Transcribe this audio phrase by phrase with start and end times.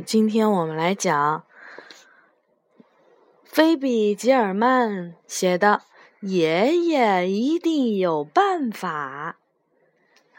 [0.00, 1.44] 嗯，今天我们来讲
[3.44, 5.82] 菲比·吉尔曼写的
[6.26, 9.36] 《爷爷一定有办法》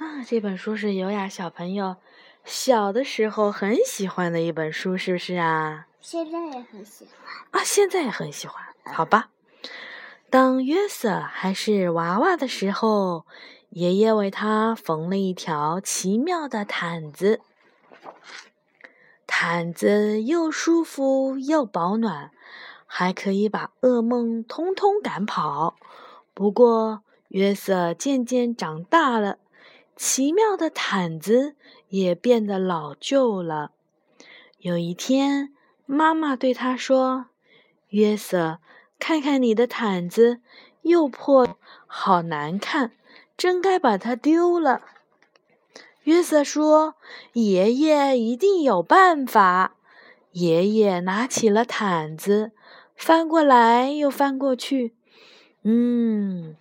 [0.04, 0.24] 啊。
[0.26, 1.98] 这本书是优雅小朋友
[2.44, 5.86] 小的时候很喜欢的一本书，是不是啊？
[6.00, 8.64] 现在也很喜欢啊，现在也很喜欢。
[8.86, 9.30] 好吧，
[10.32, 13.28] 当约瑟还是娃娃的时候，
[13.70, 17.42] 爷爷为他缝了一条奇妙的毯子。
[19.44, 22.30] 毯子又舒服又保暖，
[22.86, 25.76] 还可以把噩梦通通赶跑。
[26.36, 29.40] 不过，约瑟渐渐长大了，
[29.96, 31.56] 奇妙的毯子
[31.90, 33.72] 也变得老旧了。
[34.60, 35.52] 有一天，
[35.88, 37.26] 妈妈对他说
[37.90, 38.60] ：“约瑟，
[39.00, 40.40] 看看你的毯子，
[40.84, 42.92] 又破，好难看，
[43.36, 44.82] 真该把它丢了。”
[46.04, 46.96] 约瑟说
[47.34, 49.76] ：“爷爷一定有办法。”
[50.34, 52.52] 爷爷拿起了毯子，
[52.96, 54.94] 翻过来又翻过去。
[55.64, 56.56] 嗯，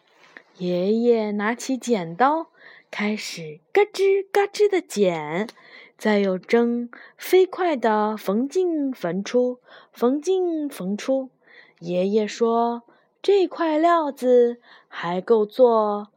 [0.59, 2.49] 爷爷拿起剪刀，
[2.91, 5.49] 开始嘎吱嘎吱的剪，
[5.97, 9.61] 再用针飞快地缝进缝出，
[9.93, 11.31] 缝进缝出。
[11.79, 12.83] 爷爷说
[13.23, 16.09] ：“这块料子还够做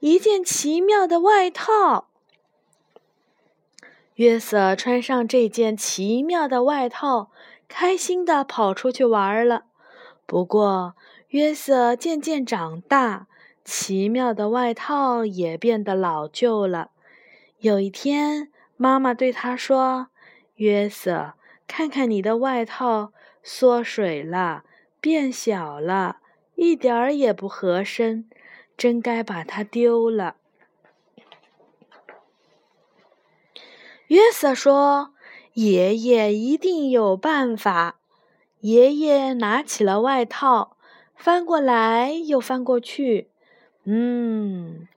[0.00, 2.07] 一件奇妙的外套。”
[4.18, 7.30] 约瑟穿上这件奇妙的外套，
[7.68, 9.66] 开心地跑出去玩了。
[10.26, 10.96] 不过，
[11.28, 13.28] 约瑟渐渐长大，
[13.64, 16.90] 奇妙的外套也变得老旧了。
[17.60, 20.08] 有一天，妈妈对他说
[20.56, 21.34] ：“约瑟，
[21.68, 23.12] 看看你的外套，
[23.44, 24.64] 缩水了，
[25.00, 26.16] 变小了，
[26.56, 28.28] 一点儿也不合身，
[28.76, 30.34] 真该把它丢了。”
[34.08, 35.14] 约瑟说
[35.54, 38.00] ：“爷爷一定有办法。”
[38.60, 40.76] 爷爷拿起了外套，
[41.14, 43.28] 翻过来又翻过去。
[43.84, 44.88] 嗯，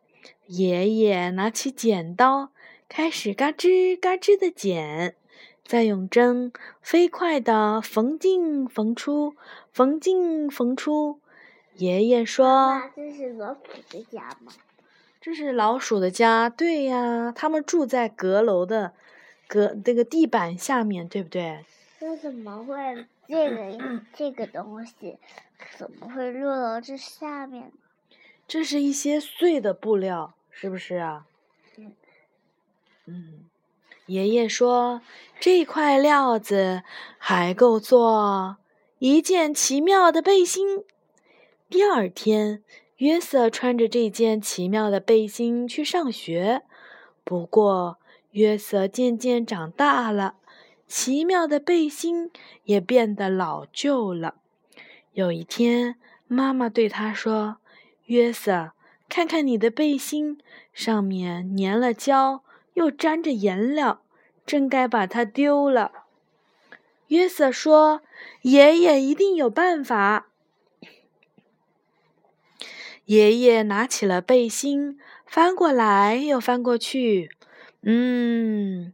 [0.47, 2.51] 爷爷拿起剪刀，
[2.89, 5.15] 开始嘎吱嘎吱的剪，
[5.63, 6.51] 再用针
[6.81, 9.35] 飞快地缝进缝出，
[9.71, 11.19] 缝进缝出。
[11.75, 14.51] 爷爷说：“这是老鼠的家吗？”
[15.21, 18.93] 这是老鼠的家，对呀，他们住在阁楼的
[19.47, 21.63] 阁那个地板下面，对不对？
[21.99, 25.19] 那怎么会这个这个东西
[25.77, 27.71] 怎么会落到这下面？
[28.47, 31.27] 这是一些碎的布料，是不是啊？
[31.77, 31.93] 嗯。
[33.05, 33.45] 嗯，
[34.07, 35.03] 爷爷说
[35.39, 36.81] 这块料子
[37.19, 38.57] 还够做
[38.97, 40.83] 一件奇妙的背心。
[41.69, 42.63] 第二天。
[43.01, 46.61] 约瑟穿着这件奇妙的背心去上学，
[47.23, 47.97] 不过
[48.33, 50.35] 约瑟渐渐长大了，
[50.87, 52.29] 奇妙的背心
[52.65, 54.35] 也变得老旧了。
[55.13, 55.95] 有一天，
[56.27, 57.57] 妈妈对他说
[58.05, 58.73] ：“约瑟，
[59.09, 60.37] 看看你的背心，
[60.71, 62.43] 上面粘了胶，
[62.75, 64.03] 又沾着颜料，
[64.45, 65.91] 真该把它丢了。”
[67.09, 68.03] 约瑟说
[68.43, 70.27] ：“爷爷一定有办法。”
[73.11, 77.29] 爷爷拿起了背心，翻过来又翻过去。
[77.81, 78.93] 嗯，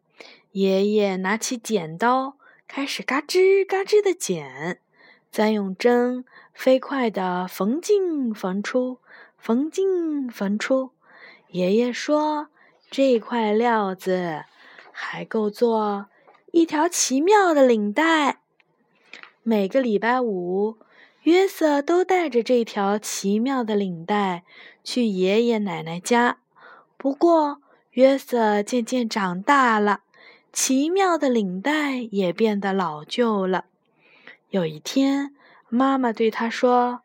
[0.53, 2.35] 爷爷拿起剪刀，
[2.67, 4.79] 开始嘎吱嘎吱的剪，
[5.29, 8.97] 再用针飞快地缝进缝出，
[9.37, 10.89] 缝进缝出。
[11.49, 12.47] 爷爷说
[12.89, 14.45] ：“这块料子
[14.91, 16.07] 还够做
[16.51, 18.39] 一条奇妙的领带。”
[19.43, 20.79] 每个礼拜五。
[21.27, 24.45] 约瑟都带着这条奇妙的领带
[24.81, 26.37] 去爷爷奶奶家。
[26.95, 27.61] 不过，
[27.91, 30.03] 约瑟渐渐长大了，
[30.53, 33.65] 奇妙的领带也变得老旧了。
[34.51, 35.35] 有一天，
[35.67, 37.01] 妈妈对他说：“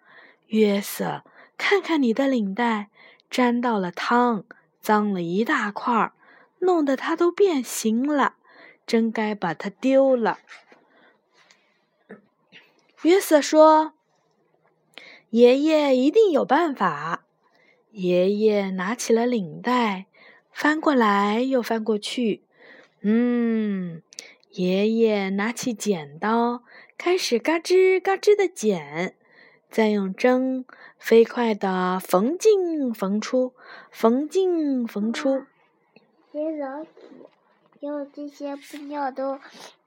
[0.46, 1.24] 约瑟，
[1.58, 2.90] 看看你的领带，
[3.28, 4.44] 沾到了汤，
[4.80, 6.12] 脏了一大块，
[6.60, 8.36] 弄得它都变形了，
[8.86, 10.38] 真该把它丢了。”
[13.02, 13.94] 约瑟说。
[15.32, 17.24] 爷爷一定有办法。
[17.90, 20.04] 爷爷拿起了领带，
[20.50, 22.42] 翻过来又翻过去。
[23.00, 24.02] 嗯，
[24.50, 26.64] 爷爷拿起剪刀，
[26.98, 29.14] 开始嘎吱嘎吱的剪，
[29.70, 30.66] 再用针
[30.98, 33.54] 飞快地缝进缝出，
[33.90, 35.46] 缝进缝出。
[36.30, 36.86] 接着，
[37.80, 39.38] 用这些布料都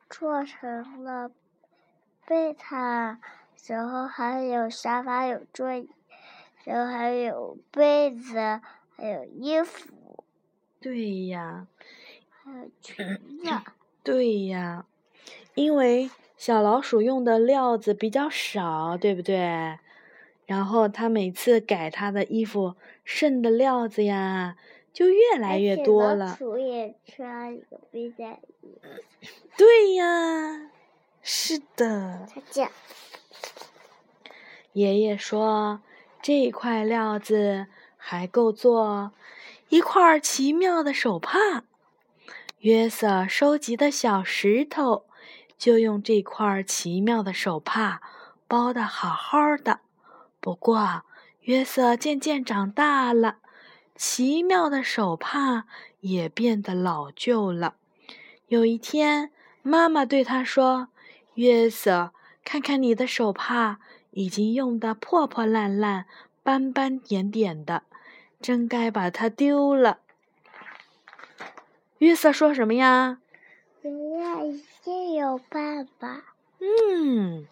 [0.09, 1.29] 做成了
[2.25, 3.21] 被毯。
[3.67, 5.89] 然后还有沙发，有桌椅，
[6.63, 8.61] 然后还有被子，
[8.95, 10.23] 还有衣服。
[10.79, 11.67] 对呀。
[12.29, 13.05] 还有裙
[13.43, 13.51] 子。
[14.03, 14.85] 对呀，
[15.55, 19.79] 因为小老鼠用的料子比较少，对不对？
[20.45, 24.55] 然后它每次改它的衣服剩的料子呀，
[24.93, 26.27] 就越来越多了。
[26.27, 28.77] 老鼠也穿一个背带衣。
[29.57, 30.69] 对呀，
[31.23, 32.27] 是的。
[32.27, 32.69] 再见。
[34.75, 35.79] 爷爷说
[36.21, 39.13] ：“这块料子还够做
[39.69, 41.63] 一块奇妙的手帕。”
[42.59, 45.05] 约瑟收集的小石头，
[45.57, 48.01] 就用这块奇妙的手帕
[48.49, 49.79] 包的好好的。
[50.41, 51.03] 不过，
[51.43, 53.37] 约瑟渐渐长大了，
[53.95, 55.67] 奇妙的手帕
[56.01, 57.75] 也变得老旧了。
[58.47, 59.31] 有一天，
[59.61, 60.89] 妈妈对他说
[61.35, 62.11] ：“约瑟，
[62.43, 63.79] 看看你的手帕。”
[64.15, 66.05] 已经用得破破烂烂、
[66.41, 67.83] 斑斑点点的，
[68.41, 69.99] 真该把它丢了。
[71.97, 73.19] 约瑟说什么呀？
[73.83, 76.33] 爷爷一定有办法。
[76.59, 77.45] 嗯，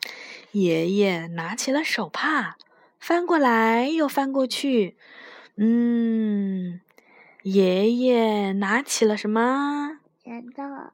[0.54, 2.58] 爷爷拿起了手帕，
[2.98, 4.96] 翻过来又翻过去。
[5.58, 6.80] 嗯，
[7.44, 10.00] 爷爷拿起了什么？
[10.24, 10.94] 剪刀，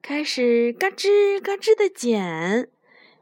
[0.00, 2.70] 开始嘎吱嘎吱的剪。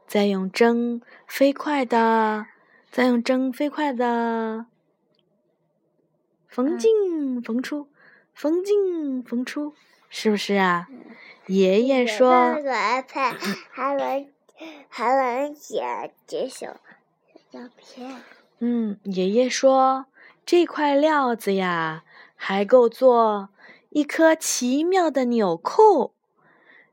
[0.09, 2.47] 再用针飞快的，
[2.89, 4.65] 再用针飞快的
[6.47, 7.87] 缝进缝出，
[8.33, 9.75] 缝进缝出，
[10.09, 10.87] 是不是啊？
[11.45, 13.35] 爷爷说：“那个 iPad
[13.69, 14.27] 还能
[14.89, 15.53] 还能
[17.51, 18.23] 照片。”
[18.57, 20.07] 嗯，爷爷说
[20.43, 22.03] ：“这块料子呀，
[22.35, 23.49] 还够做
[23.89, 26.15] 一颗奇妙的纽扣。”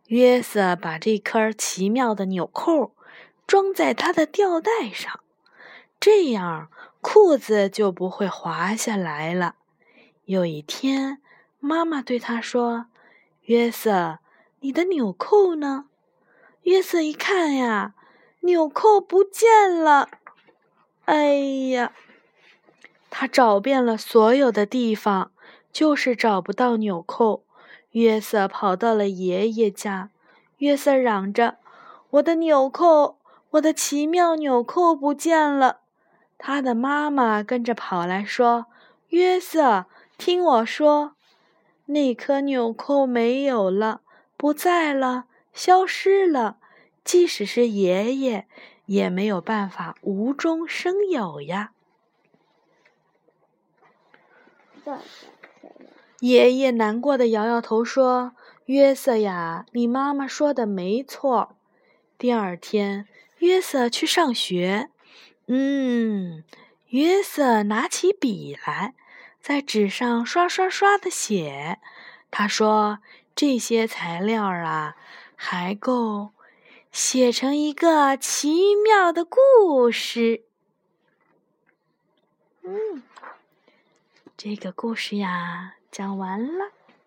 [0.09, 2.93] 约瑟把这颗奇妙的纽扣。
[3.47, 5.21] 装在他的吊带上，
[6.01, 6.69] 这样
[7.01, 9.55] 裤子就不会滑下来了。
[10.25, 11.23] 有一天，
[11.61, 12.87] 妈妈对他说
[13.47, 14.19] ：“约瑟，
[14.61, 15.87] 你的纽扣呢？”
[16.63, 17.95] 约瑟一看呀，
[18.41, 20.09] 纽扣不见了。
[21.05, 21.37] 哎
[21.71, 21.93] 呀，
[23.09, 25.31] 他找遍了所有的地方，
[25.71, 27.45] 就是找不到纽扣。
[27.93, 30.11] 约瑟跑到了爷爷家，
[30.59, 31.59] 约瑟嚷着
[32.11, 33.19] ：“我的纽扣！”
[33.51, 35.81] 我的奇妙纽扣不见了，
[36.37, 38.67] 他的妈妈跟着跑来说
[39.09, 39.87] ：“约瑟，
[40.19, 41.15] 听我说，
[41.87, 44.03] 那颗纽扣没有了，
[44.37, 46.59] 不在了，消失了。
[47.05, 48.47] 即使是爷爷，
[48.87, 51.73] 也没有办法无中生有呀。”
[56.21, 58.33] 爷爷难过的摇摇头说
[58.67, 61.57] ：“约瑟呀，你妈妈说的没错。”
[62.19, 63.07] 第二天。
[63.39, 64.91] 约瑟去上学，
[65.47, 66.43] 嗯，
[66.89, 68.95] 约瑟拿起笔来，
[69.41, 71.79] 在纸上刷刷刷的写。
[72.31, 72.99] 他说
[73.37, 74.97] ：“这些材料啊，
[75.37, 76.33] 还够
[76.91, 80.45] 写成一个奇妙的故事。”
[82.63, 83.03] 嗯，
[84.37, 86.73] 这个故事呀，讲完了。